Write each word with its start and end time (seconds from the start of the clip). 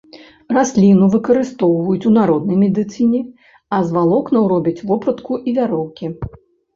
Расліну 0.55 1.09
выкарыстоўваюць 1.15 2.07
у 2.11 2.13
народнай 2.19 2.57
медыцыне, 2.63 3.21
а 3.77 3.81
з 3.89 3.97
валокнаў 3.99 4.49
робяць 4.53 4.83
вопратку 4.93 5.33
і 5.51 5.55
вяроўкі. 5.59 6.11